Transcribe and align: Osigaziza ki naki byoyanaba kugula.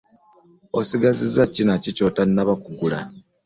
Osigaziza 0.79 1.41
ki 1.53 1.61
naki 1.67 1.89
byoyanaba 1.93 2.53
kugula. 2.63 2.99